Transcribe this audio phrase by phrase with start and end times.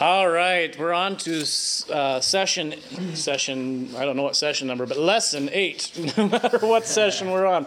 [0.00, 1.40] All right, we're on to
[1.92, 2.74] uh, session,
[3.16, 7.46] session, I don't know what session number, but lesson eight, no matter what session we're
[7.46, 7.66] on,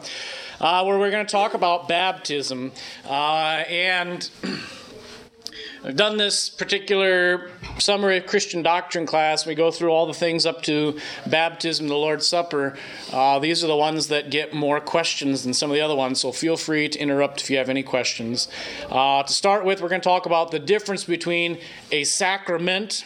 [0.62, 2.72] uh, where we're going to talk about baptism.
[3.06, 4.30] Uh, and
[5.84, 9.46] I've done this particular summary of Christian doctrine class.
[9.46, 12.78] We go through all the things up to baptism, the Lord's Supper.
[13.12, 16.20] Uh, these are the ones that get more questions than some of the other ones,
[16.20, 18.48] so feel free to interrupt if you have any questions.
[18.90, 21.58] Uh, to start with, we're going to talk about the difference between
[21.92, 23.04] a sacrament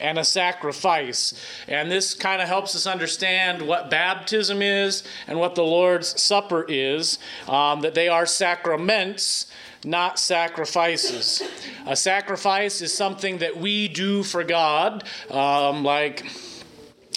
[0.00, 1.34] and a sacrifice.
[1.68, 6.64] And this kind of helps us understand what baptism is and what the Lord's Supper
[6.68, 7.18] is,
[7.48, 9.46] um, that they are sacraments
[9.84, 11.42] not sacrifices.
[11.86, 16.24] A sacrifice is something that we do for God, um, like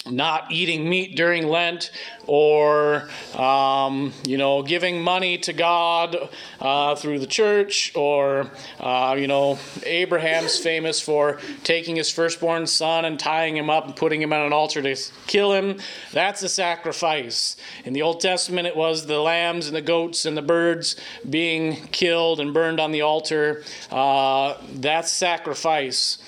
[0.06, 1.90] not eating meat during Lent
[2.26, 6.28] or, um, you know, giving money to God
[6.60, 13.04] uh, through the church, or, uh, you know, Abraham's famous for taking his firstborn son
[13.04, 15.78] and tying him up and putting him on an altar to kill him.
[16.12, 17.56] That's a sacrifice.
[17.84, 20.96] In the Old Testament, it was the lambs and the goats and the birds
[21.28, 23.64] being killed and burned on the altar.
[23.90, 26.18] Uh, that's sacrifice.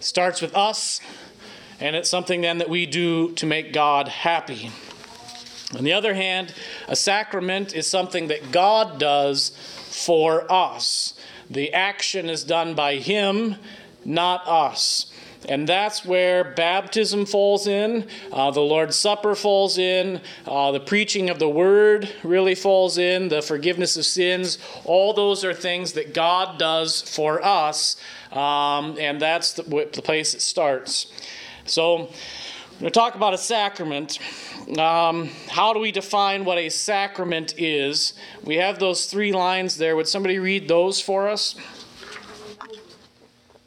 [0.00, 1.00] Starts with us
[1.82, 4.70] and it's something then that we do to make God happy.
[5.76, 6.54] On the other hand,
[6.86, 9.50] a sacrament is something that God does
[9.90, 11.14] for us.
[11.50, 13.56] The action is done by Him,
[14.04, 15.06] not us.
[15.48, 21.30] And that's where baptism falls in, uh, the Lord's Supper falls in, uh, the preaching
[21.30, 24.58] of the Word really falls in, the forgiveness of sins.
[24.84, 27.96] All those are things that God does for us,
[28.30, 31.08] um, and that's the, the place it starts.
[31.66, 32.08] So,
[32.82, 34.18] we're going to talk about a sacrament.
[34.76, 38.14] Um, how do we define what a sacrament is?
[38.42, 39.94] We have those three lines there.
[39.94, 41.54] Would somebody read those for us?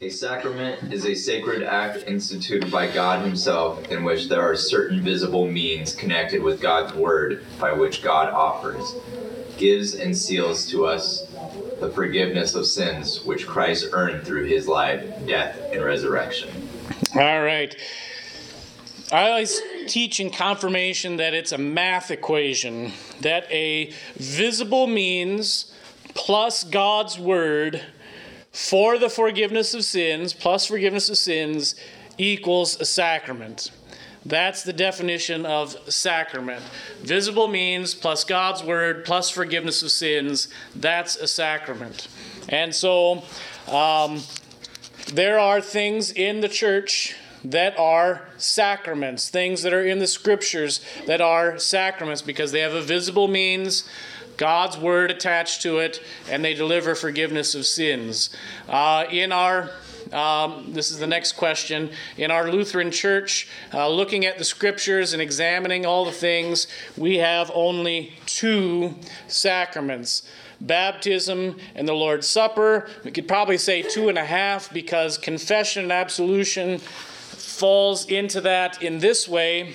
[0.02, 5.00] A sacrament is a sacred act instituted by God Himself in which there are certain
[5.00, 8.94] visible means connected with God's Word by which God offers,
[9.56, 11.26] gives, and seals to us
[11.80, 16.65] the forgiveness of sins which Christ earned through His life, death, and resurrection.
[17.14, 17.74] All right.
[19.12, 25.72] I always teach in confirmation that it's a math equation, that a visible means
[26.14, 27.80] plus God's word
[28.50, 31.76] for the forgiveness of sins plus forgiveness of sins
[32.18, 33.70] equals a sacrament.
[34.24, 36.64] That's the definition of sacrament.
[37.02, 42.08] Visible means plus God's word plus forgiveness of sins, that's a sacrament.
[42.48, 43.22] And so
[43.68, 44.20] um,
[45.06, 50.80] there are things in the church that are sacraments, things that are in the scriptures
[51.06, 53.88] that are sacraments because they have a visible means,
[54.36, 58.30] God's word attached to it, and they deliver forgiveness of sins.
[58.68, 59.70] Uh, in our
[60.12, 61.90] um, this is the next question.
[62.16, 67.16] In our Lutheran church, uh, looking at the scriptures and examining all the things, we
[67.16, 68.94] have only two
[69.26, 70.22] sacraments
[70.60, 72.88] baptism and the Lord's Supper.
[73.04, 78.82] We could probably say two and a half because confession and absolution falls into that
[78.82, 79.74] in this way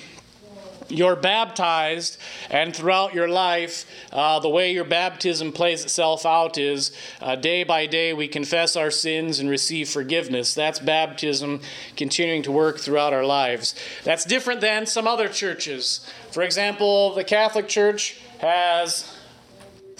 [0.92, 2.18] you're baptized,
[2.50, 7.64] and throughout your life, uh, the way your baptism plays itself out is uh, day
[7.64, 10.54] by day we confess our sins and receive forgiveness.
[10.54, 11.60] That's baptism
[11.96, 13.74] continuing to work throughout our lives.
[14.04, 16.06] That's different than some other churches.
[16.30, 19.10] For example, the Catholic Church has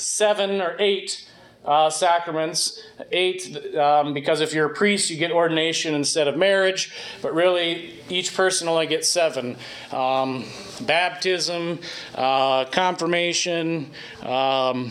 [0.02, 1.28] seven or eight
[1.64, 2.80] uh, sacraments.
[3.10, 7.94] Eight, um, because if you're a priest, you get ordination instead of marriage, but really
[8.08, 9.56] each person only gets seven
[9.92, 10.44] um,
[10.82, 11.78] baptism,
[12.14, 13.90] uh, confirmation,
[14.22, 14.90] um,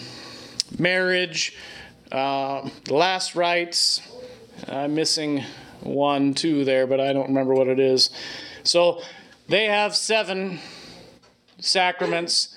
[0.78, 1.58] marriage,
[2.12, 4.02] uh, last rites.
[4.68, 5.44] I'm missing
[5.82, 8.12] one, two there, but I don't remember what it is.
[8.64, 9.02] So
[9.48, 10.60] they have seven
[11.60, 12.56] sacraments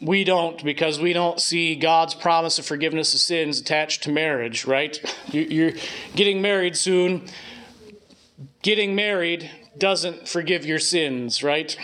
[0.00, 4.66] we don't because we don't see God's promise of forgiveness of sins attached to marriage,
[4.66, 4.98] right?
[5.32, 5.72] You're
[6.14, 7.26] getting married soon.
[8.62, 11.76] Getting married doesn't forgive your sins, right?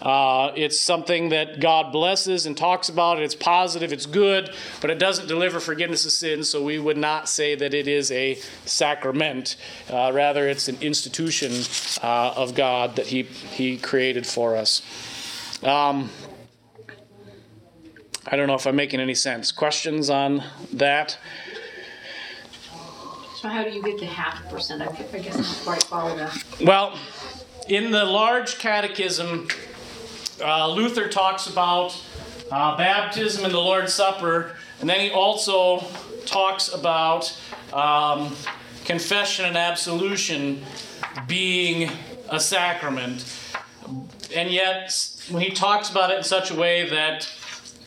[0.00, 3.20] Uh, it's something that God blesses and talks about.
[3.20, 7.28] It's positive, it's good, but it doesn't deliver forgiveness of sins, so we would not
[7.28, 9.56] say that it is a sacrament.
[9.90, 11.52] Uh, rather, it's an institution
[12.02, 14.82] uh, of God that He, he created for us.
[15.64, 16.10] Um,
[18.30, 19.50] I don't know if I'm making any sense.
[19.50, 20.44] Questions on
[20.74, 21.18] that?
[23.40, 24.82] So how do you get the half percent?
[24.82, 26.44] I guess I'm not quite follow that.
[26.62, 26.98] Well,
[27.68, 29.48] in the large catechism,
[30.42, 31.98] uh, Luther talks about
[32.52, 35.82] uh, baptism and the Lord's Supper, and then he also
[36.26, 37.34] talks about
[37.72, 38.36] um,
[38.84, 40.62] confession and absolution
[41.26, 41.90] being
[42.28, 43.24] a sacrament.
[44.34, 44.92] And yet,
[45.30, 47.26] when he talks about it in such a way that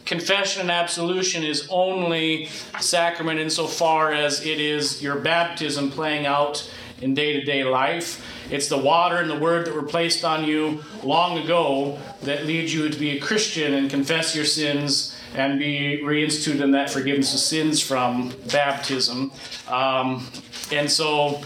[0.06, 2.48] confession and absolution is only
[2.80, 6.70] sacrament insofar as it is your baptism playing out
[7.02, 8.26] in day to day life.
[8.52, 12.70] It's the water and the word that were placed on you long ago that lead
[12.70, 17.34] you to be a Christian and confess your sins and be reinstituted in that forgiveness
[17.34, 19.32] of sins from baptism.
[19.70, 20.28] Um,
[20.72, 21.42] and so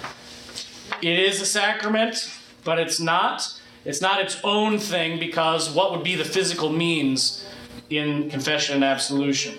[1.01, 2.31] it is a sacrament,
[2.63, 3.59] but it's not.
[3.85, 7.44] It's not its own thing because what would be the physical means
[7.89, 9.55] in confession and absolution?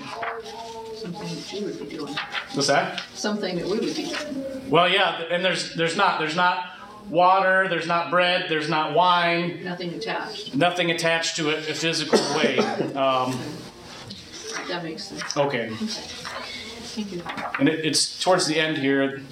[0.96, 2.14] Something that you would be doing.
[2.54, 3.02] What's that?
[3.14, 4.70] Something that we would be doing.
[4.70, 6.64] Well, yeah, and there's there's not there's not
[7.08, 10.54] water, there's not bread, there's not wine, Nothing attached.
[10.56, 12.58] nothing attached to it a physical way.
[12.96, 13.38] Um,
[14.68, 15.36] That makes sense.
[15.36, 17.22] okay, Thank you.
[17.60, 19.22] and it, it's towards the end here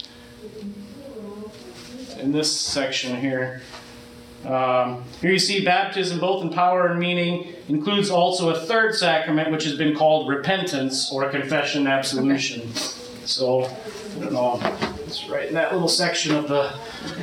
[2.21, 3.63] in this section here.
[4.47, 9.51] Um, here you see baptism, both in power and meaning, includes also a third sacrament,
[9.51, 12.75] which has been called repentance or confession and absolution.
[13.25, 14.61] So, I don't know,
[15.07, 16.75] it's right in that little section of the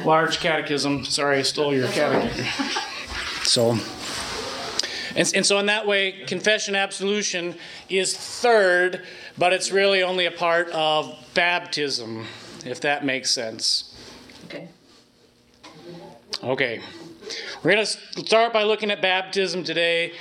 [0.04, 1.06] large catechism.
[1.06, 2.46] Sorry, I stole your catechism.
[3.44, 3.72] So,
[5.16, 7.56] and, and so in that way, confession absolution
[7.90, 9.02] is third,
[9.38, 12.26] but it's really only a part of baptism,
[12.66, 13.96] if that makes sense.
[14.46, 14.68] Okay.
[16.44, 16.82] Okay.
[17.64, 20.14] We're going to start by looking at baptism today,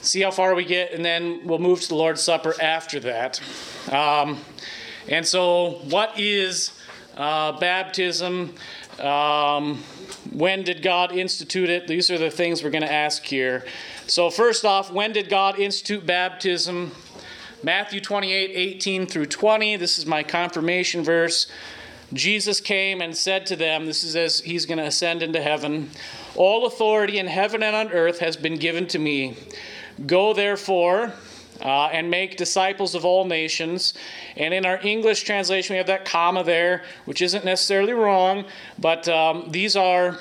[0.00, 3.40] see how far we get, and then we'll move to the Lord's Supper after that.
[3.90, 4.38] Um,
[5.08, 6.72] and so, what is
[7.16, 8.54] uh, baptism?
[8.98, 9.82] Um,
[10.32, 11.86] when did God institute it?
[11.86, 13.64] These are the things we're going to ask here.
[14.06, 16.92] So, first off, when did God institute baptism?
[17.62, 19.76] Matthew 28 18 through 20.
[19.76, 21.46] This is my confirmation verse.
[22.12, 25.90] Jesus came and said to them, This is as he's going to ascend into heaven
[26.34, 29.36] All authority in heaven and on earth has been given to me.
[30.06, 31.12] Go therefore
[31.62, 33.94] uh, and make disciples of all nations.
[34.36, 38.44] And in our English translation, we have that comma there, which isn't necessarily wrong,
[38.78, 40.18] but um, these are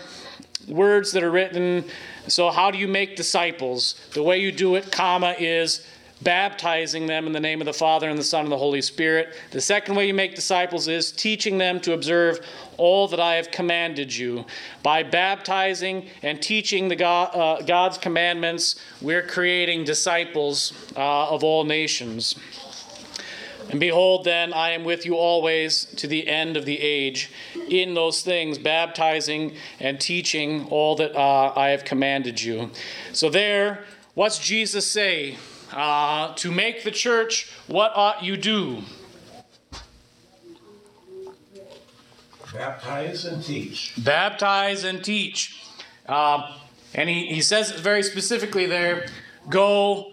[0.67, 1.85] words that are written.
[2.27, 3.99] So, how do you make disciples?
[4.13, 5.85] The way you do it, comma, is
[6.21, 9.35] baptizing them in the name of the Father and the Son and the Holy Spirit.
[9.51, 12.39] The second way you make disciples is teaching them to observe
[12.77, 14.45] all that I have commanded you.
[14.83, 21.63] By baptizing and teaching the God, uh, God's commandments, we're creating disciples uh, of all
[21.63, 22.35] nations.
[23.69, 27.31] And behold, then, I am with you always to the end of the age,
[27.69, 32.71] in those things, baptizing and teaching all that uh, I have commanded you.
[33.13, 35.37] So, there, what's Jesus say?
[35.71, 38.81] Uh, to make the church, what ought you do?
[42.53, 43.93] Baptize and teach.
[44.03, 45.63] Baptize and teach.
[46.07, 46.55] Uh,
[46.95, 49.05] and he, he says it very specifically there
[49.49, 50.11] go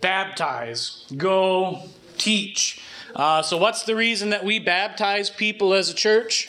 [0.00, 1.82] baptize, go
[2.18, 2.80] teach.
[3.14, 6.48] Uh, so, what's the reason that we baptize people as a church?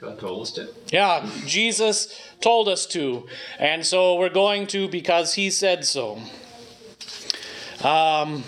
[0.00, 0.68] God told us to.
[0.90, 3.28] Yeah, Jesus told us to.
[3.60, 6.20] And so we're going to because he said so.
[7.84, 8.44] Um,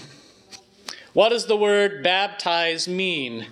[1.12, 3.46] what does the word baptize mean?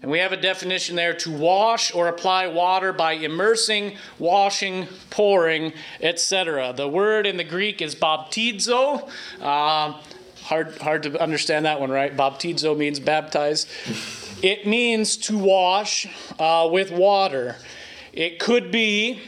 [0.00, 5.72] And we have a definition there to wash or apply water by immersing, washing, pouring,
[6.00, 6.72] etc.
[6.76, 9.08] The word in the Greek is baptizo.
[9.40, 10.00] Uh,
[10.42, 12.14] hard, hard to understand that one, right?
[12.14, 13.66] Baptizo means baptize.
[14.42, 16.06] It means to wash
[16.38, 17.56] uh, with water.
[18.12, 19.20] It could be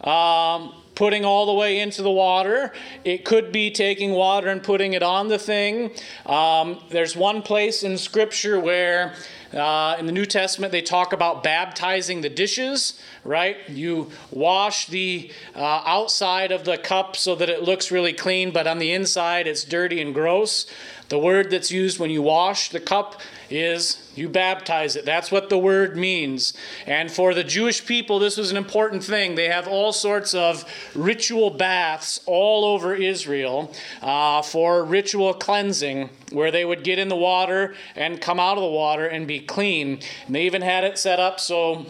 [0.00, 2.72] um, putting all the way into the water.
[3.04, 5.90] It could be taking water and putting it on the thing.
[6.26, 9.14] Um, there's one place in Scripture where
[9.52, 13.56] uh, in the New Testament they talk about baptizing the dishes, right?
[13.68, 18.66] You wash the uh, outside of the cup so that it looks really clean, but
[18.66, 20.66] on the inside it's dirty and gross.
[21.08, 23.20] The word that's used when you wash the cup
[23.50, 25.04] is you baptize it.
[25.04, 26.54] That's what the word means.
[26.86, 29.34] And for the Jewish people, this was an important thing.
[29.34, 33.72] They have all sorts of ritual baths all over Israel
[34.02, 38.62] uh, for ritual cleansing, where they would get in the water and come out of
[38.62, 40.00] the water and be clean.
[40.26, 41.86] And they even had it set up so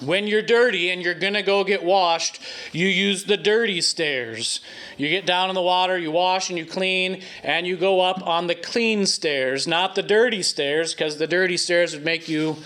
[0.00, 2.40] when you're dirty and you're going to go get washed,
[2.72, 4.60] you use the dirty stairs.
[4.96, 8.24] You get down in the water, you wash and you clean, and you go up
[8.26, 12.56] on the clean stairs, not the dirty stairs, because the dirty stairs would make you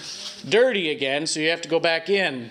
[0.48, 2.50] dirty again, so you have to go back in.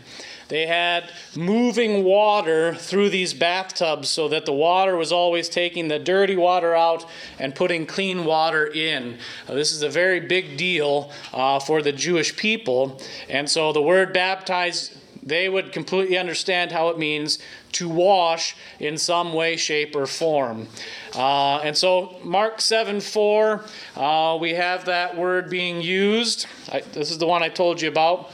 [0.51, 5.98] They had moving water through these bathtubs so that the water was always taking the
[5.98, 7.05] dirty water out
[7.39, 9.17] and putting clean water in.
[9.48, 13.01] Uh, this is a very big deal uh, for the Jewish people.
[13.29, 14.93] And so the word baptize,
[15.24, 17.39] they would completely understand how it means
[17.72, 20.67] to wash in some way, shape, or form.
[21.15, 23.63] Uh, and so, Mark 7 4,
[23.96, 26.46] uh, we have that word being used.
[26.70, 28.34] I, this is the one I told you about.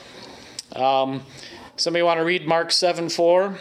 [0.76, 1.22] Um,
[1.78, 3.58] somebody want to read Mark 7 4?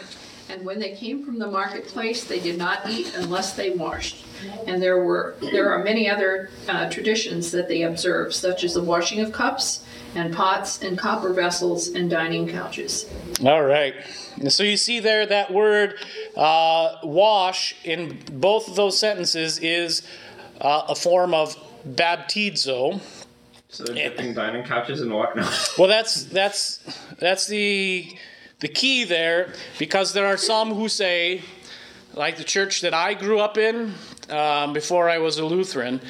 [0.49, 4.25] And when they came from the marketplace, they did not eat unless they washed.
[4.65, 8.83] And there were there are many other uh, traditions that they observe, such as the
[8.83, 9.83] washing of cups
[10.15, 13.09] and pots and copper vessels and dining couches.
[13.43, 13.93] All right.
[14.47, 15.95] So you see there that word
[16.35, 20.03] uh, wash in both of those sentences is
[20.61, 23.01] uh, a form of baptizo.
[23.69, 25.53] So they're dipping dining couches and whatnot.
[25.77, 26.79] Well, that's that's
[27.19, 28.15] that's the
[28.59, 31.41] the key there because there are some who say,
[32.13, 33.93] like the church that I grew up in
[34.29, 36.01] um, before I was a Lutheran,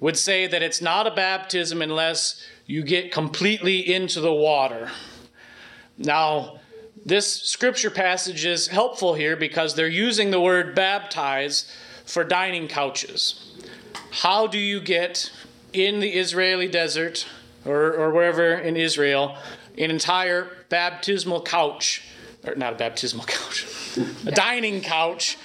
[0.00, 4.90] would say that it's not a baptism unless you get completely into the water.
[5.98, 6.60] Now,
[7.04, 11.70] this scripture passage is helpful here because they're using the word baptize
[12.04, 13.52] for dining couches.
[14.10, 15.30] How do you get
[15.72, 17.26] in the Israeli desert
[17.64, 19.36] or, or wherever in Israel
[19.78, 22.04] an entire baptismal couch,
[22.46, 23.66] or not a baptismal couch,
[24.26, 25.36] a dining couch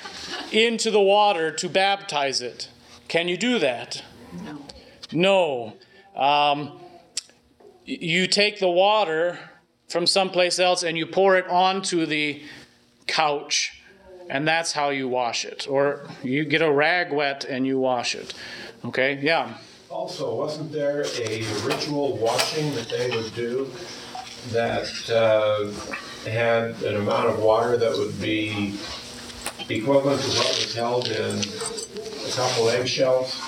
[0.51, 2.69] into the water to baptize it?
[3.07, 4.03] Can you do that?
[4.43, 4.61] No.
[5.11, 5.73] No.
[6.19, 6.79] Um,
[7.85, 9.37] you take the water
[9.89, 12.41] from someplace else and you pour it onto the
[13.05, 13.81] couch,
[14.29, 15.67] and that's how you wash it.
[15.69, 18.33] Or you get a rag wet and you wash it.
[18.83, 19.57] Okay, yeah.
[19.95, 23.71] Also, wasn't there a ritual washing that they would do
[24.49, 25.71] that uh,
[26.29, 28.77] had an amount of water that would be
[29.69, 33.41] equivalent to what was held in a couple eggshells?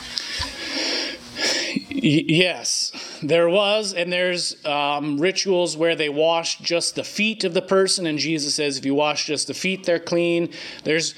[1.90, 7.62] Yes, there was, and there's um, rituals where they wash just the feet of the
[7.62, 10.48] person, and Jesus says if you wash just the feet, they're clean.
[10.86, 11.14] There's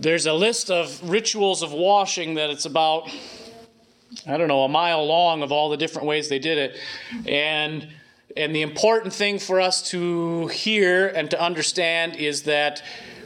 [0.00, 3.10] there's a list of rituals of washing that it's about
[4.26, 6.78] I don't know a mile long of all the different ways they did it,
[7.26, 7.88] and
[8.36, 12.82] and the important thing for us to hear and to understand is that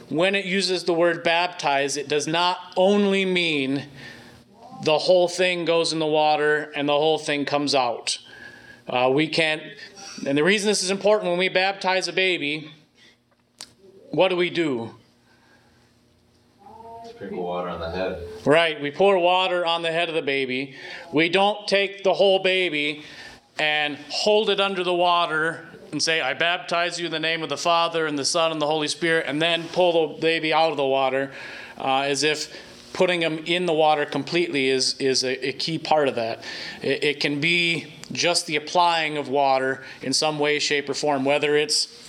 [0.09, 3.85] when it uses the word baptize, it does not only mean
[4.83, 8.17] the whole thing goes in the water and the whole thing comes out.
[8.87, 9.61] Uh, we can't,
[10.27, 12.69] and the reason this is important when we baptize a baby,
[14.11, 14.93] what do we do?
[17.31, 18.27] Water on the head.
[18.45, 20.75] Right, we pour water on the head of the baby.
[21.11, 23.03] We don't take the whole baby
[23.59, 27.49] and hold it under the water and say, I baptize you in the name of
[27.49, 30.71] the Father and the Son and the Holy Spirit, and then pull the baby out
[30.71, 31.31] of the water
[31.77, 32.53] uh, as if
[32.93, 36.43] putting them in the water completely is, is a, a key part of that.
[36.81, 41.25] It, it can be just the applying of water in some way, shape, or form,
[41.25, 41.99] whether it's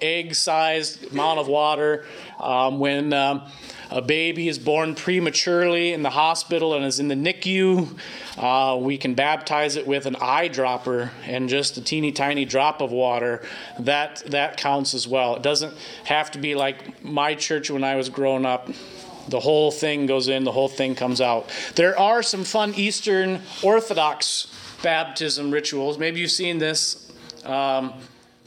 [0.00, 2.04] egg sized amount of water.
[2.38, 3.42] Um, when um,
[3.90, 7.98] a baby is born prematurely in the hospital and is in the NICU,
[8.36, 12.92] uh, we can baptize it with an eyedropper and just a teeny tiny drop of
[12.92, 13.42] water.
[13.78, 15.36] That, that counts as well.
[15.36, 18.68] It doesn't have to be like my church when I was growing up.
[19.28, 21.50] The whole thing goes in, the whole thing comes out.
[21.74, 24.46] There are some fun Eastern Orthodox
[24.82, 25.98] baptism rituals.
[25.98, 27.10] Maybe you've seen this.
[27.44, 27.94] Um,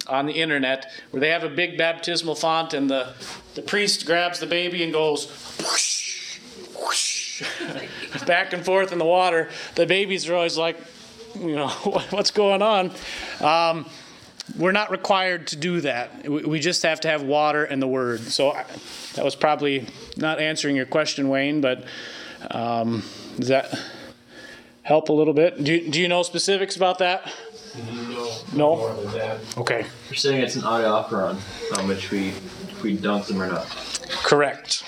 [0.08, 3.14] on the internet where they have a big baptismal font and the,
[3.56, 5.28] the priest grabs the baby and goes
[5.60, 6.40] whoosh,
[6.80, 7.44] whoosh,
[8.26, 9.50] back and forth in the water.
[9.76, 10.78] The babies are always like,
[11.36, 11.68] you know,
[12.12, 12.92] what's going on?
[13.40, 13.86] Um,
[14.58, 16.28] we're not required to do that.
[16.28, 18.20] We just have to have water and the word.
[18.22, 18.66] So I,
[19.16, 21.86] that was probably not answering your question, Wayne, but
[22.50, 23.04] um,
[23.38, 23.74] does that
[24.84, 25.64] help a little bit?
[25.64, 27.32] Do, you- do you know specifics about that?
[28.10, 28.32] No.
[28.54, 28.76] No.
[28.76, 29.58] More than that.
[29.58, 29.86] Okay.
[30.10, 31.38] You're saying it's an operon
[31.78, 32.34] on which we
[32.84, 33.68] we dunk them or not.
[34.24, 34.84] Correct.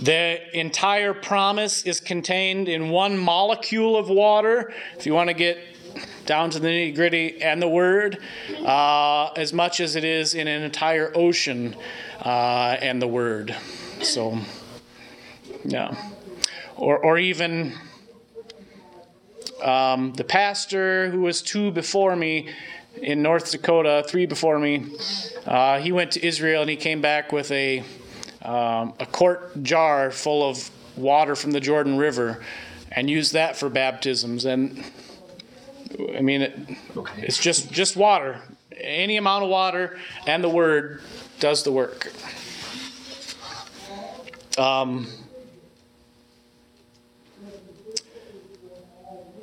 [0.00, 4.72] The entire promise is contained in one molecule of water.
[4.98, 5.58] If you want to get
[6.26, 8.18] down to the nitty gritty and the word,
[8.64, 11.76] uh, as much as it is in an entire ocean
[12.24, 13.56] uh, and the word.
[14.02, 14.38] So,
[15.64, 15.94] yeah.
[16.76, 17.74] Or, or even
[19.62, 22.48] um, the pastor who was two before me
[22.96, 24.86] in North Dakota, three before me,
[25.46, 27.80] uh, he went to Israel and he came back with a,
[28.42, 32.42] um, a quart jar full of water from the Jordan River
[32.92, 34.44] and used that for baptisms.
[34.44, 34.84] And
[36.16, 36.58] I mean, it,
[37.18, 38.40] it's just, just water.
[38.76, 41.02] Any amount of water and the word
[41.40, 42.12] does the work.
[44.56, 45.08] Um,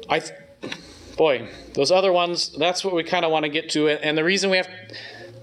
[0.10, 0.34] I, th-
[1.22, 2.50] boy, those other ones.
[2.58, 3.90] That's what we kind of want to get to.
[3.90, 4.68] And the reason we have,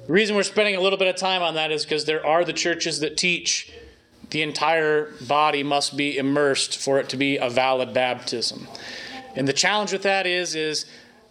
[0.08, 2.44] the reason we're spending a little bit of time on that is because there are
[2.44, 3.72] the churches that teach
[4.30, 8.66] the entire body must be immersed for it to be a valid baptism.
[9.36, 10.84] And the challenge with that is, is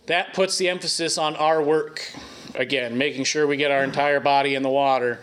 [0.06, 2.10] that puts the emphasis on our work
[2.56, 5.20] again, making sure we get our entire body in the water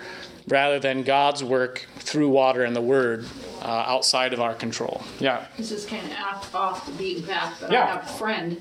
[0.48, 3.24] rather than God's work through water and the Word
[3.62, 5.02] uh, outside of our control.
[5.18, 5.46] Yeah.
[5.56, 8.60] This is kind of off, off the beaten path, but I have a friend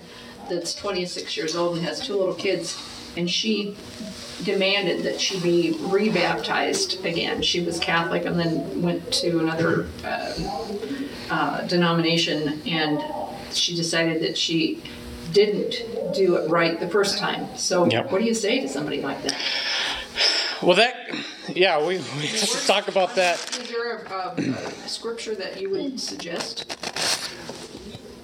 [0.49, 2.77] that's 26 years old and has two little kids,
[3.17, 3.75] and she
[4.43, 7.41] demanded that she be rebaptized again.
[7.41, 10.33] She was Catholic and then went to another uh,
[11.29, 13.01] uh, denomination, and
[13.51, 14.83] she decided that she
[15.31, 17.47] didn't do it right the first time.
[17.57, 18.11] So, Yep.
[18.11, 19.35] what do you say to somebody like that?
[20.61, 20.95] Well, that,
[21.53, 23.39] yeah, we, we have to talk about that.
[23.59, 24.33] Is there a, a,
[24.85, 26.77] a scripture that you would suggest?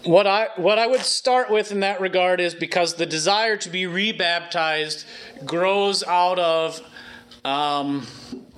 [0.10, 3.70] What I what I would start with in that regard is because the desire to
[3.70, 5.06] be rebaptized
[5.46, 6.82] grows out of
[7.46, 8.08] um,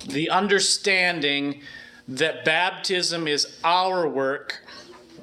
[0.08, 1.60] the understanding
[2.08, 4.64] that baptism is our work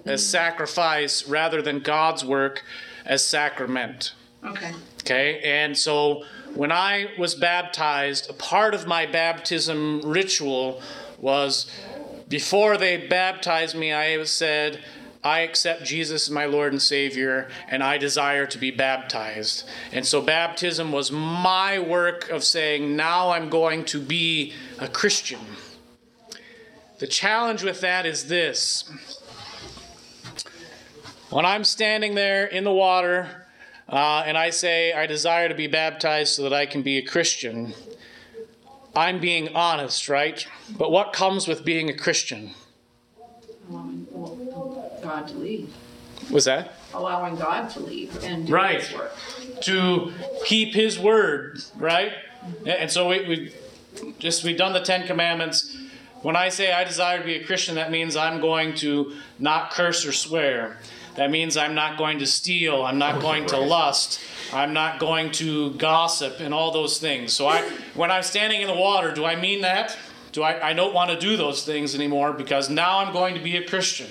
[0.05, 2.63] as sacrifice rather than God's work
[3.07, 4.13] as sacrament.
[4.45, 4.71] Okay.
[5.00, 10.79] Okay, and so when I was baptized, a part of my baptism ritual
[11.17, 11.71] was
[12.27, 14.83] before they baptized me, I said,
[15.29, 19.63] I accept Jesus as my Lord and Savior, and I desire to be baptized.
[19.91, 25.39] And so baptism was my work of saying, now I'm going to be a Christian.
[26.98, 28.89] The challenge with that is this
[31.29, 33.45] when I'm standing there in the water,
[33.88, 37.03] uh, and I say, I desire to be baptized so that I can be a
[37.03, 37.75] Christian,
[38.95, 40.43] I'm being honest, right?
[40.75, 42.55] But what comes with being a Christian?
[45.10, 45.70] Allowing God to lead.
[46.30, 46.74] Was that?
[46.94, 48.82] Allowing God to lead and do Right.
[48.82, 49.12] His work.
[49.62, 50.13] To
[50.46, 52.13] keep His word, right?
[52.66, 53.54] And so we, we
[54.20, 55.75] just we've done the Ten Commandments.
[56.22, 59.72] When I say I desire to be a Christian, that means I'm going to not
[59.72, 60.78] curse or swear.
[61.15, 62.84] That means I'm not going to steal.
[62.84, 64.19] I'm not going to lust.
[64.54, 67.34] I'm not going to gossip and all those things.
[67.34, 67.62] So I,
[67.93, 69.98] when I'm standing in the water, do I mean that?
[70.32, 73.41] Do I, I don't want to do those things anymore because now I'm going to
[73.41, 74.08] be a Christian.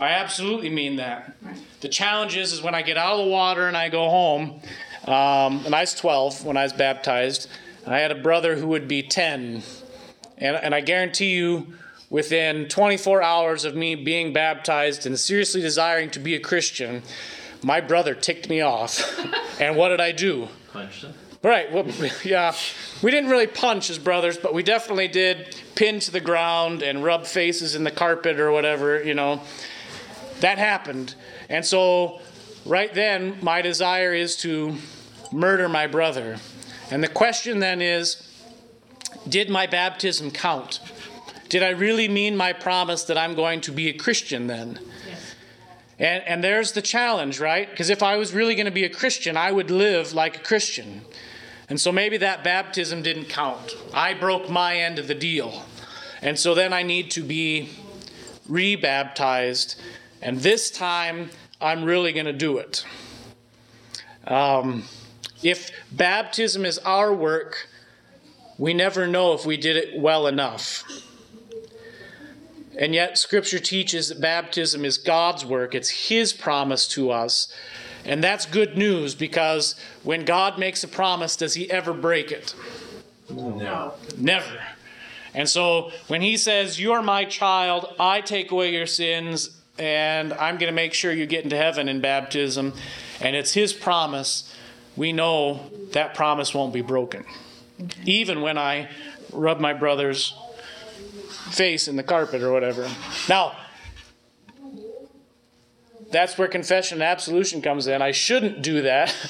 [0.00, 1.36] I absolutely mean that.
[1.82, 4.60] The challenge is, is when I get out of the water and I go home,
[5.06, 7.48] um, and I was 12 when I was baptized.
[7.86, 9.62] I had a brother who would be 10.
[10.38, 11.74] And, and I guarantee you,
[12.08, 17.02] within 24 hours of me being baptized and seriously desiring to be a Christian,
[17.62, 19.02] my brother ticked me off.
[19.60, 20.48] and what did I do?
[20.72, 21.12] Punch him.
[21.42, 21.72] Right.
[21.72, 21.86] Well,
[22.24, 22.54] yeah.
[23.02, 27.04] We didn't really punch as brothers, but we definitely did pin to the ground and
[27.04, 29.40] rub faces in the carpet or whatever, you know.
[30.40, 31.14] That happened.
[31.48, 32.20] And so,
[32.64, 34.76] right then, my desire is to
[35.32, 36.38] murder my brother.
[36.90, 38.26] And the question then is
[39.28, 40.80] did my baptism count?
[41.48, 44.78] Did I really mean my promise that I'm going to be a Christian then?
[45.98, 47.68] And, and there's the challenge, right?
[47.68, 50.40] Because if I was really going to be a Christian, I would live like a
[50.40, 51.02] Christian.
[51.68, 53.76] And so maybe that baptism didn't count.
[53.92, 55.64] I broke my end of the deal.
[56.22, 57.68] And so then I need to be
[58.48, 59.80] rebaptized.
[60.22, 61.30] And this time,
[61.60, 62.84] I'm really going to do it.
[64.26, 64.84] Um,
[65.42, 67.68] if baptism is our work,
[68.58, 70.84] we never know if we did it well enough.
[72.78, 77.52] And yet, Scripture teaches that baptism is God's work, it's His promise to us.
[78.04, 82.54] And that's good news because when God makes a promise, does He ever break it?
[83.28, 83.94] No.
[84.16, 84.58] Never.
[85.34, 90.58] And so when He says, You're my child, I take away your sins, and I'm
[90.58, 92.74] going to make sure you get into heaven in baptism,
[93.20, 94.54] and it's His promise,
[94.94, 97.24] we know that promise won't be broken.
[98.04, 98.90] Even when I
[99.32, 100.34] rub my brother's
[101.50, 102.90] face in the carpet or whatever.
[103.26, 103.56] Now,
[106.10, 108.02] that's where confession and absolution comes in.
[108.02, 109.14] I shouldn't do that.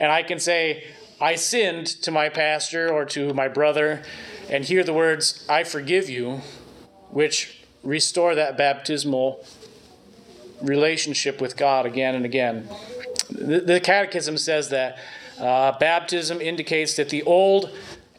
[0.00, 0.84] And I can say,
[1.20, 4.04] I sinned to my pastor or to my brother,
[4.48, 6.42] and hear the words, I forgive you,
[7.10, 9.44] which restore that baptismal
[10.62, 12.68] relationship with God again and again.
[13.30, 14.98] The, the Catechism says that
[15.38, 17.70] uh, baptism indicates that the old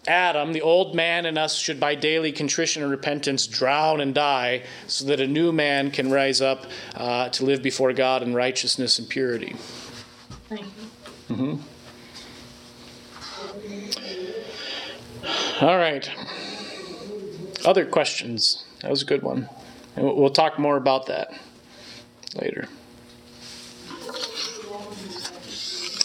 [0.08, 4.64] Adam, the old man in us, should by daily contrition and repentance drown and die,
[4.88, 8.98] so that a new man can rise up uh, to live before God in righteousness
[8.98, 9.56] and purity.
[10.48, 10.66] Thank
[11.30, 11.60] you.
[15.62, 16.10] All right.
[17.66, 18.66] Other questions?
[18.82, 19.50] That was a good one.
[19.96, 21.34] And we'll talk more about that
[22.36, 22.68] later.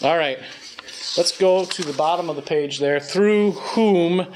[0.03, 0.39] All right.
[1.17, 2.99] Let's go to the bottom of the page there.
[2.99, 4.27] Through whom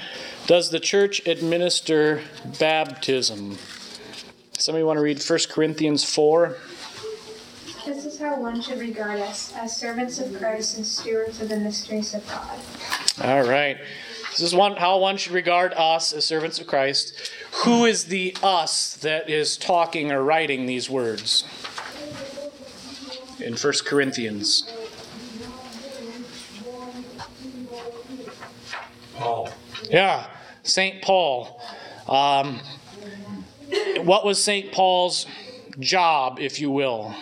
[0.48, 2.22] does the church administer
[2.58, 3.58] baptism?
[4.54, 6.56] Somebody want to read 1 Corinthians 4?
[7.86, 11.58] This is how one should regard us as servants of Christ and stewards of the
[11.58, 12.60] mysteries of God.
[13.22, 13.78] All right.
[14.32, 17.32] This is one how one should regard us as servants of Christ.
[17.64, 21.44] Who is the us that is talking or writing these words?
[23.42, 24.70] In 1 Corinthians.
[29.16, 29.50] Paul.
[29.90, 30.28] Yeah,
[30.64, 31.02] St.
[31.02, 31.62] Paul.
[32.08, 32.60] Um,
[34.00, 34.72] what was St.
[34.72, 35.26] Paul's
[35.80, 37.16] job, if you will?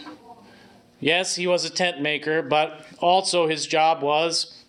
[0.99, 4.63] Yes, he was a tent maker, but also his job was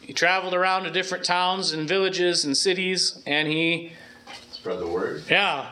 [0.00, 3.92] he traveled around to different towns and villages and cities, and he,
[4.52, 5.22] Spread the word.
[5.30, 5.70] yeah.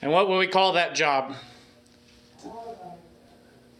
[0.00, 1.34] And what would we call that job?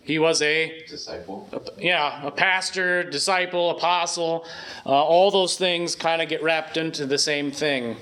[0.05, 1.49] He was a Disciple.
[1.79, 4.45] yeah, a pastor, disciple, apostle,
[4.85, 7.97] uh, all those things kind of get wrapped into the same thing.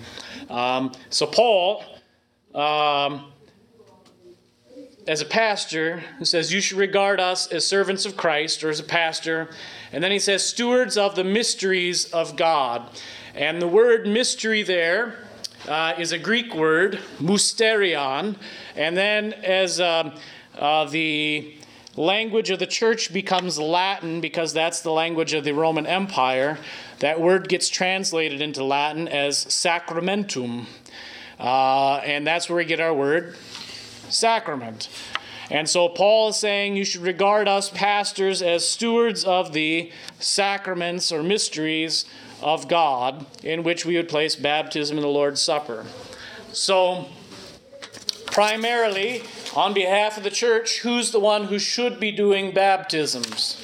[0.50, 1.84] Um, so, Paul,
[2.54, 3.32] um,
[5.06, 8.84] as a pastor, says, You should regard us as servants of Christ, or as a
[8.84, 9.50] pastor.
[9.92, 12.82] And then he says, Stewards of the mysteries of God.
[13.34, 15.14] And the word mystery there
[15.68, 18.36] uh, is a Greek word, mysterion.
[18.74, 20.14] And then as um,
[20.58, 21.56] uh, the
[21.96, 26.58] language of the church becomes Latin because that's the language of the Roman Empire,
[27.00, 30.66] that word gets translated into Latin as sacramentum.
[31.38, 33.36] Uh, and that's where we get our word
[34.08, 34.88] sacrament.
[35.50, 41.12] And so Paul is saying you should regard us pastors as stewards of the sacraments
[41.12, 42.06] or mysteries
[42.40, 45.84] of God, in which we would place baptism and the Lord's Supper.
[46.52, 47.06] So,
[48.32, 49.22] primarily,
[49.54, 53.62] on behalf of the church, who's the one who should be doing baptisms?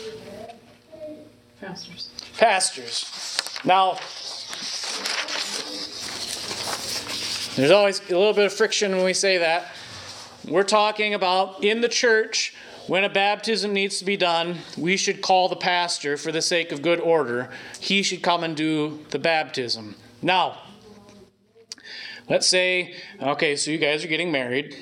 [1.60, 2.10] Pastors.
[2.36, 3.60] Pastors.
[3.64, 3.98] Now,
[7.56, 9.72] there's always a little bit of friction when we say that.
[10.46, 12.54] We're talking about in the church,
[12.86, 16.72] when a baptism needs to be done, we should call the pastor for the sake
[16.72, 17.50] of good order.
[17.80, 19.96] He should come and do the baptism.
[20.22, 20.58] Now,
[22.28, 24.76] let's say, okay, so you guys are getting married.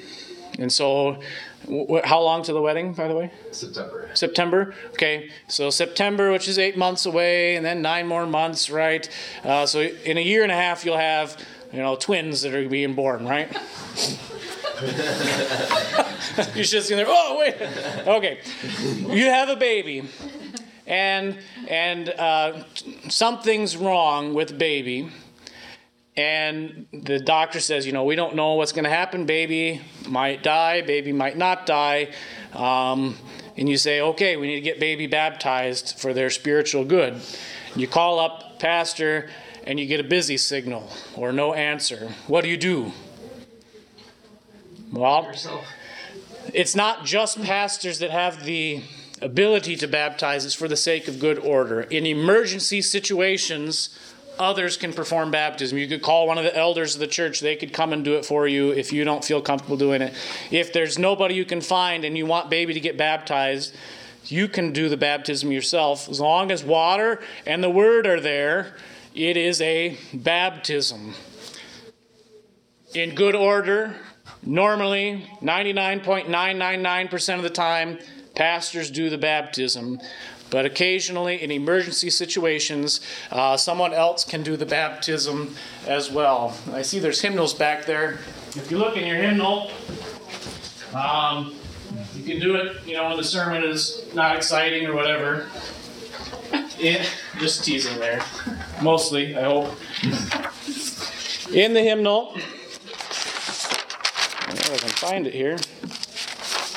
[0.59, 1.21] And so,
[1.69, 3.31] wh- how long to the wedding, by the way?
[3.51, 4.09] September.
[4.15, 4.75] September.
[4.91, 9.09] Okay, so September, which is eight months away, and then nine more months, right?
[9.45, 11.37] Uh, so in a year and a half, you'll have,
[11.73, 13.49] you know, twins that are being born, right?
[16.55, 17.07] You're just in there.
[17.09, 17.57] Oh wait.
[18.07, 18.41] Okay,
[19.09, 20.09] you have a baby,
[20.87, 22.65] and and uh,
[23.09, 25.11] something's wrong with baby.
[26.17, 29.27] And the doctor says, you know, we don't know what's going to happen.
[29.27, 32.09] Baby might die, baby might not die.
[32.55, 33.17] Um,
[33.57, 37.21] and you say, okay, we need to get baby baptized for their spiritual good.
[37.75, 39.29] You call up pastor
[39.65, 42.15] and you get a busy signal or no answer.
[42.27, 42.93] What do you do?
[44.93, 45.35] Well,
[46.55, 48.83] it's not just pastors that have the
[49.21, 51.83] ability to baptize, it's for the sake of good order.
[51.83, 53.99] In emergency situations,
[54.39, 55.79] others can perform baptism.
[55.79, 58.15] You could call one of the elders of the church, they could come and do
[58.15, 60.15] it for you if you don't feel comfortable doing it.
[60.51, 63.75] If there's nobody you can find and you want baby to get baptized,
[64.25, 66.09] you can do the baptism yourself.
[66.09, 68.75] As long as water and the word are there,
[69.15, 71.15] it is a baptism.
[72.95, 73.97] In good order,
[74.43, 77.99] normally 99.999% of the time,
[78.35, 80.01] pastors do the baptism.
[80.51, 85.57] But occasionally, in emergency situations, uh, someone else can do the baptism
[85.87, 86.57] as well.
[86.73, 88.19] I see there's hymnals back there.
[88.55, 89.71] If you look in your hymnal,
[90.95, 91.55] um,
[92.15, 95.47] you can do it, you know, when the sermon is not exciting or whatever.
[97.39, 98.23] Just teasing there.
[98.83, 99.77] Mostly, I hope.
[101.53, 102.33] In the hymnal,
[104.41, 105.59] I don't know if I can find it here.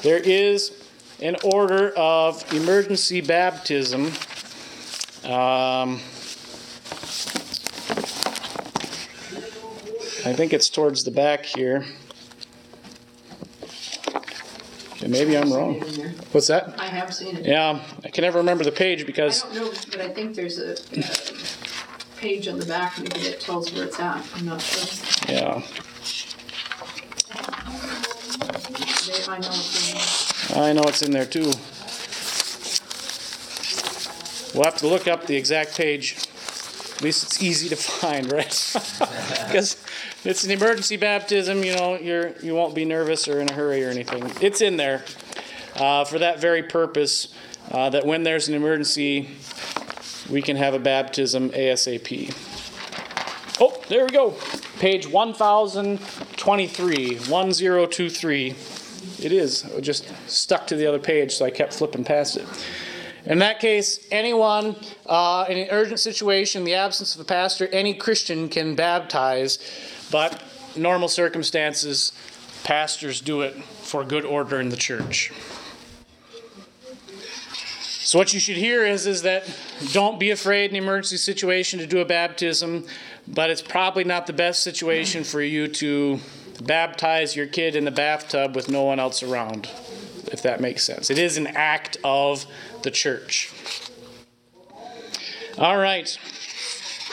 [0.01, 0.71] There is
[1.21, 4.05] an order of emergency baptism.
[5.29, 5.99] Um,
[10.25, 11.85] I think it's towards the back here.
[14.91, 15.79] Okay, maybe I'm wrong.
[16.31, 16.79] What's that?
[16.79, 17.45] I have seen it.
[17.45, 19.45] Yeah, I can never remember the page because.
[19.45, 21.03] I don't know, but I think there's a, uh
[22.17, 24.25] page on the back maybe that tells where it's at.
[24.35, 25.33] I'm not sure.
[25.33, 25.61] yeah,
[29.07, 29.49] They, I know
[30.55, 31.51] I know it's in there too.
[34.53, 36.17] We'll have to look up the exact page.
[36.95, 38.47] At least it's easy to find, right?
[39.49, 39.77] Because
[40.25, 43.83] it's an emergency baptism, you know, you're you won't be nervous or in a hurry
[43.83, 44.31] or anything.
[44.41, 45.03] It's in there
[45.75, 47.33] uh, for that very purpose.
[47.71, 49.29] Uh, that when there's an emergency,
[50.29, 52.33] we can have a baptism ASAP.
[53.59, 54.33] Oh, there we go.
[54.79, 58.55] Page 1023, 1023.
[59.21, 59.65] It is.
[59.75, 62.45] I just stuck to the other page, so I kept flipping past it.
[63.25, 67.93] In that case, anyone uh, in an urgent situation, the absence of a pastor, any
[67.93, 69.59] Christian can baptize,
[70.09, 70.41] but
[70.75, 72.13] normal circumstances,
[72.63, 75.33] pastors do it for good order in the church.
[78.09, 79.43] So what you should hear is, is that
[79.91, 82.87] don't be afraid in an emergency situation to do a baptism,
[83.27, 86.19] but it's probably not the best situation for you to
[86.61, 89.69] baptize your kid in the bathtub with no one else around,
[90.31, 91.09] if that makes sense.
[91.09, 92.45] It is an act of
[92.83, 93.51] the church.
[95.57, 96.17] All right.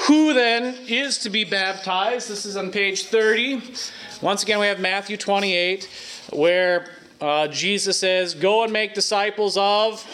[0.07, 2.29] Who then is to be baptized?
[2.29, 3.63] This is on page 30.
[4.23, 5.89] Once again, we have Matthew 28,
[6.33, 6.87] where
[7.21, 10.07] uh, Jesus says, Go and make disciples of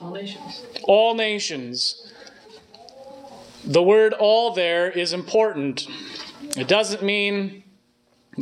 [0.00, 0.64] All nations.
[0.84, 2.10] all nations.
[3.64, 5.86] The word all there is important.
[6.56, 7.62] It doesn't mean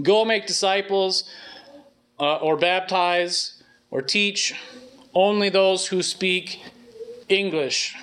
[0.02, 1.24] go make disciples
[2.18, 4.54] uh, or baptize or teach
[5.14, 6.62] only those who speak
[7.28, 7.94] English.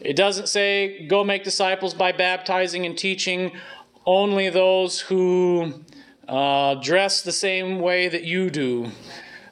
[0.00, 3.52] It doesn't say go make disciples by baptizing and teaching
[4.06, 5.82] only those who
[6.28, 8.90] uh, dress the same way that you do.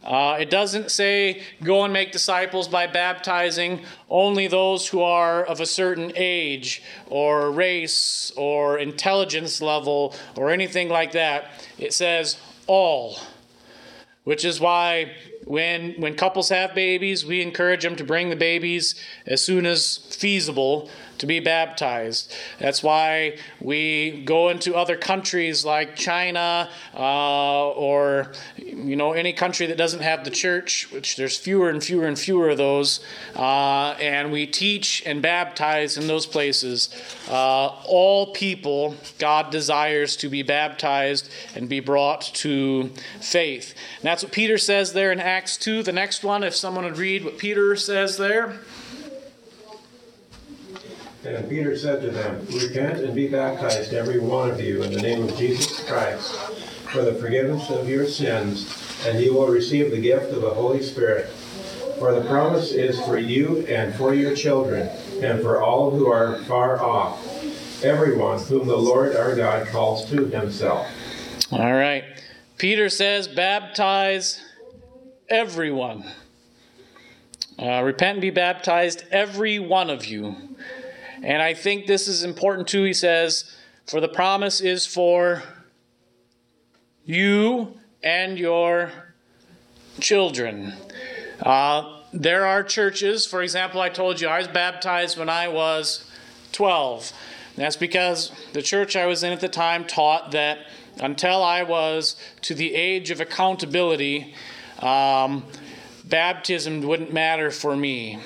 [0.04, 5.60] Uh, it doesn't say go and make disciples by baptizing only those who are of
[5.60, 11.52] a certain age or race or intelligence level or anything like that.
[11.78, 12.36] It says
[12.66, 13.16] all,
[14.24, 15.12] which is why
[15.44, 18.94] when when couples have babies, we encourage them to bring the babies
[19.26, 22.32] as soon as feasible to be baptized.
[22.58, 29.66] That's why we go into other countries like China uh, or you know any country
[29.66, 33.00] that doesn't have the church, which there's fewer and fewer and fewer of those,
[33.36, 36.88] uh, and we teach and baptize in those places.
[37.28, 43.74] Uh, all people God desires to be baptized and be brought to faith.
[43.96, 45.82] And that's what Peter says there in Acts 2.
[45.82, 48.60] The next one, if someone would read what Peter says there.
[51.24, 55.00] And Peter said to them, Repent and be baptized, every one of you, in the
[55.00, 56.34] name of Jesus Christ,
[56.90, 58.66] for the forgiveness of your sins,
[59.06, 61.28] and you will receive the gift of the Holy Spirit.
[62.00, 64.88] For the promise is for you and for your children,
[65.22, 67.24] and for all who are far off,
[67.84, 70.88] everyone whom the Lord our God calls to himself.
[71.52, 72.02] All right.
[72.58, 74.40] Peter says, baptize
[75.28, 76.04] everyone.
[77.58, 80.34] Uh, repent and be baptized, every one of you.
[81.22, 82.82] And I think this is important too.
[82.82, 83.54] He says,
[83.86, 85.42] For the promise is for
[87.04, 88.90] you and your
[90.00, 90.74] children.
[91.40, 96.10] Uh, there are churches, for example, I told you I was baptized when I was
[96.52, 97.12] 12.
[97.56, 100.66] That's because the church I was in at the time taught that
[101.00, 104.34] until I was to the age of accountability,
[104.80, 105.44] um,
[106.04, 108.18] baptism wouldn't matter for me.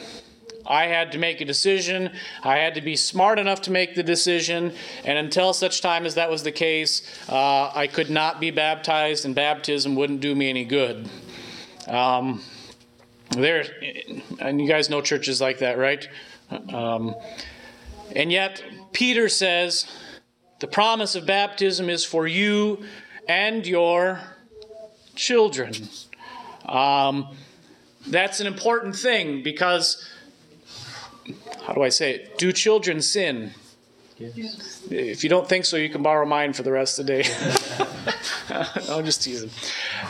[0.67, 2.11] I had to make a decision.
[2.43, 4.73] I had to be smart enough to make the decision.
[5.05, 9.25] And until such time as that was the case, uh, I could not be baptized,
[9.25, 11.09] and baptism wouldn't do me any good.
[11.87, 12.43] Um,
[13.31, 13.65] there,
[14.41, 16.09] and you guys know churches like that, right?
[16.73, 17.15] Um,
[18.15, 19.87] and yet, Peter says
[20.61, 22.85] the promise of baptism is for you
[23.29, 24.21] and your
[25.15, 25.75] children.
[26.67, 27.37] Um,
[28.07, 30.07] that's an important thing because
[31.67, 32.39] how do I say it?
[32.39, 33.51] Do children sin?
[34.19, 34.87] Yes.
[34.89, 37.29] If you don't think so, you can borrow mine for the rest of the day.
[38.89, 39.51] I'm just teasing.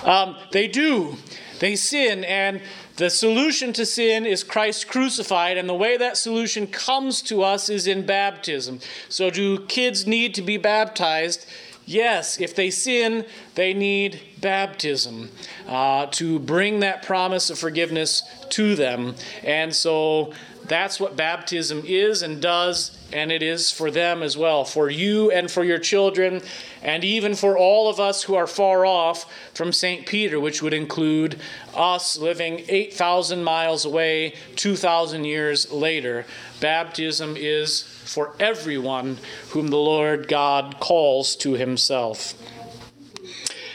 [0.04, 1.16] Um, they do.
[1.58, 2.60] They sin, and
[2.96, 7.70] the solution to sin is Christ crucified, and the way that solution comes to us
[7.70, 8.80] is in baptism.
[9.08, 11.46] So, do kids need to be baptized?
[11.86, 15.30] Yes, if they sin, they need baptism
[15.68, 19.14] uh, to bring that promise of forgiveness to them.
[19.44, 20.32] And so
[20.68, 25.30] that's what baptism is and does, and it is for them as well, for you
[25.30, 26.42] and for your children,
[26.82, 30.06] and even for all of us who are far off from St.
[30.06, 31.40] Peter, which would include
[31.74, 36.24] us living 8,000 miles away 2,000 years later.
[36.60, 39.18] Baptism is for everyone
[39.50, 42.34] whom the Lord God calls to himself.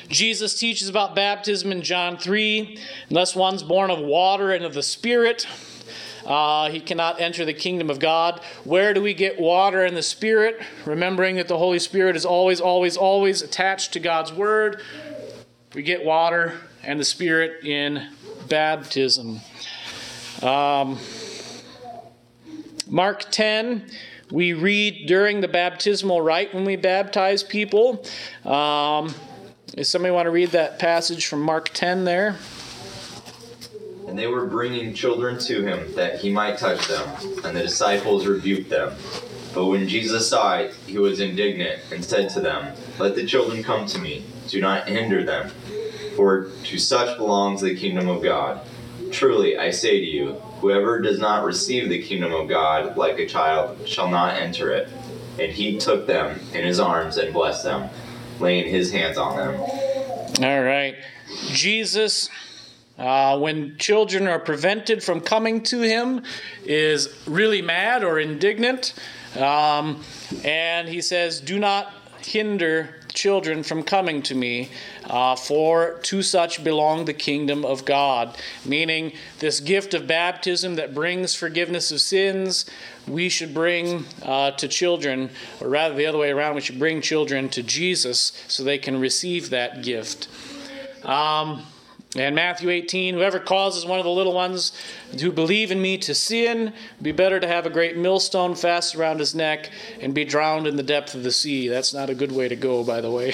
[0.08, 2.78] Jesus teaches about baptism in John 3
[3.10, 5.48] unless one's born of water and of the Spirit.
[6.26, 8.42] Uh, he cannot enter the kingdom of God.
[8.64, 10.62] Where do we get water and the Spirit?
[10.86, 14.82] Remembering that the Holy Spirit is always, always, always attached to God's Word.
[15.74, 18.08] We get water and the Spirit in
[18.48, 19.40] baptism.
[20.42, 20.98] Um,
[22.88, 23.90] Mark 10,
[24.32, 28.06] we read during the baptismal rite when we baptize people.
[28.44, 29.14] Um,
[29.68, 32.36] does somebody want to read that passage from Mark 10 there?
[34.08, 37.08] And they were bringing children to him that he might touch them,
[37.44, 38.94] and the disciples rebuked them.
[39.54, 43.64] But when Jesus saw it, he was indignant and said to them, Let the children
[43.64, 45.50] come to me, do not hinder them,
[46.16, 48.62] for to such belongs the kingdom of God.
[49.12, 53.26] Truly, I say to you, whoever does not receive the kingdom of God like a
[53.26, 54.90] child shall not enter it.
[55.40, 57.90] And he took them in his arms and blessed them,
[58.40, 59.60] laying his hands on them.
[60.44, 60.96] All right.
[61.48, 62.30] Jesus,
[63.02, 66.22] uh, when children are prevented from coming to him,
[66.64, 68.94] is really mad or indignant.
[69.36, 70.04] Um,
[70.44, 71.92] and he says, Do not
[72.24, 74.70] hinder children from coming to me,
[75.06, 78.38] uh, for to such belong the kingdom of God.
[78.66, 82.68] Meaning, this gift of baptism that brings forgiveness of sins,
[83.08, 87.02] we should bring uh, to children, or rather the other way around, we should bring
[87.02, 90.28] children to Jesus so they can receive that gift.
[91.04, 91.66] Um,
[92.16, 94.74] and Matthew 18, whoever causes one of the little ones
[95.22, 99.20] who believe in me to sin, be better to have a great millstone fast around
[99.20, 99.72] his neck
[100.02, 101.70] and be drowned in the depth of the sea.
[101.70, 103.34] That's not a good way to go, by the way,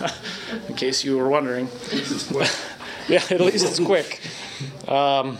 [0.68, 1.66] in case you were wondering.
[3.08, 4.20] yeah, at least it's quick.
[4.86, 5.38] Um,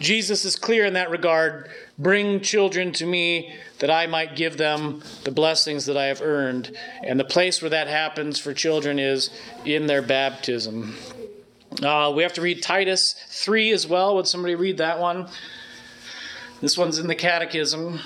[0.00, 1.70] Jesus is clear in that regard.
[1.96, 6.76] Bring children to me that I might give them the blessings that I have earned.
[7.04, 9.30] And the place where that happens for children is
[9.64, 10.96] in their baptism.
[11.82, 14.16] Uh, we have to read Titus 3 as well.
[14.16, 15.28] Would somebody read that one?
[16.60, 18.00] This one's in the Catechism.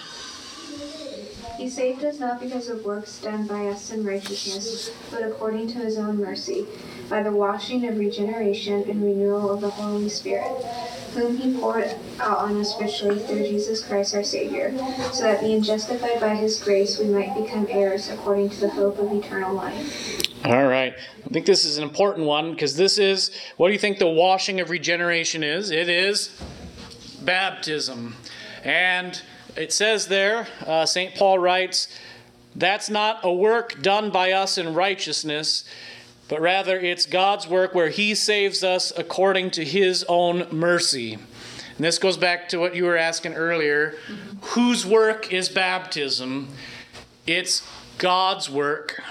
[1.56, 5.78] He saved us not because of works done by us in righteousness, but according to
[5.78, 6.66] his own mercy,
[7.08, 10.52] by the washing of regeneration and renewal of the Holy Spirit,
[11.14, 14.72] whom he poured out on us richly through Jesus Christ our Savior,
[15.12, 18.98] so that being justified by his grace we might become heirs according to the hope
[18.98, 20.20] of eternal life.
[20.44, 20.94] All right.
[21.24, 24.06] I think this is an important one because this is what do you think the
[24.06, 25.70] washing of regeneration is?
[25.70, 26.38] It is
[27.22, 28.16] baptism.
[28.62, 29.20] And
[29.56, 31.14] it says there, uh, St.
[31.14, 31.88] Paul writes,
[32.56, 35.64] that's not a work done by us in righteousness,
[36.28, 41.14] but rather it's God's work where He saves us according to His own mercy.
[41.14, 43.94] And this goes back to what you were asking earlier.
[44.42, 46.48] Whose work is baptism?
[47.26, 47.66] It's
[47.98, 49.02] God's work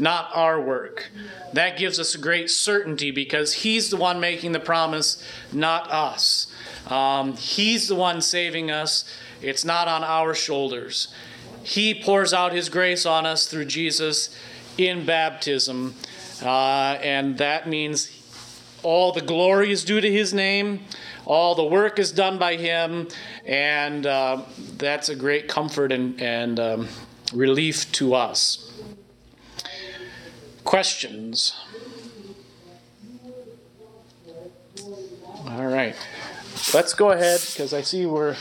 [0.00, 1.10] not our work.
[1.52, 6.52] That gives us a great certainty because He's the one making the promise, not us.
[6.86, 9.04] Um, he's the one saving us,
[9.42, 11.08] it's not on our shoulders.
[11.62, 14.34] He pours out His grace on us through Jesus
[14.78, 15.94] in baptism,
[16.42, 18.10] uh, and that means
[18.82, 20.80] all the glory is due to His name.
[21.26, 23.08] All the work is done by Him,
[23.44, 24.42] and uh,
[24.76, 26.88] that's a great comfort and, and um,
[27.32, 28.72] relief to us.
[30.64, 31.54] Questions?
[35.46, 35.96] All right.
[36.74, 38.36] Let's go ahead because I see we're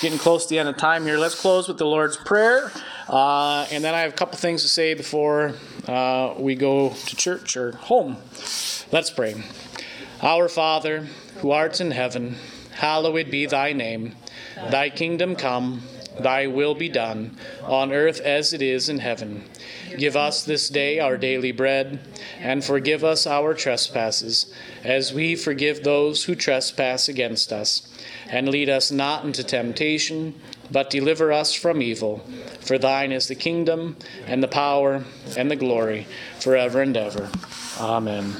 [0.00, 1.18] getting close to the end of time here.
[1.18, 2.70] Let's close with the Lord's Prayer.
[3.08, 5.54] Uh, and then I have a couple things to say before
[5.86, 8.18] uh, we go to church or home.
[8.92, 9.42] Let's pray.
[10.20, 11.06] Our Father,
[11.38, 12.36] who art in heaven,
[12.72, 14.16] hallowed be thy name.
[14.70, 15.82] Thy kingdom come,
[16.20, 19.44] thy will be done, on earth as it is in heaven.
[19.96, 22.00] Give us this day our daily bread,
[22.38, 24.52] and forgive us our trespasses,
[24.84, 27.88] as we forgive those who trespass against us.
[28.28, 30.34] And lead us not into temptation,
[30.70, 32.18] but deliver us from evil.
[32.60, 35.04] For thine is the kingdom, and the power,
[35.36, 36.06] and the glory,
[36.40, 37.30] forever and ever.
[37.78, 38.36] Amen.